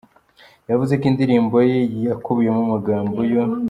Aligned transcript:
Yavuze 0.69 0.93
ko 0.99 1.03
indirimbo 1.11 1.57
ye 1.69 1.79
yakubiyemo 2.07 2.61
amagambo 2.65 3.19
yo 3.31 3.43